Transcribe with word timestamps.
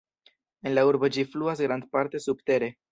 En 0.69 0.73
la 0.77 0.85
urbo 0.93 1.11
ĝi 1.19 1.27
fluas 1.35 1.65
grandparte 1.69 2.27
subtere. 2.29 2.77